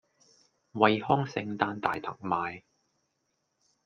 [0.73, 2.63] 惠康聖誕大特賣